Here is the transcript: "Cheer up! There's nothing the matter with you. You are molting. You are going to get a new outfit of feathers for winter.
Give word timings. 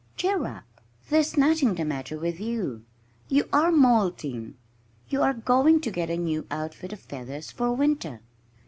"Cheer 0.17 0.43
up! 0.47 0.81
There's 1.11 1.37
nothing 1.37 1.75
the 1.75 1.85
matter 1.85 2.17
with 2.17 2.39
you. 2.39 2.83
You 3.27 3.47
are 3.53 3.71
molting. 3.71 4.55
You 5.09 5.21
are 5.21 5.35
going 5.35 5.79
to 5.81 5.91
get 5.91 6.09
a 6.09 6.17
new 6.17 6.47
outfit 6.49 6.91
of 6.91 6.99
feathers 6.99 7.51
for 7.51 7.71
winter. 7.75 8.21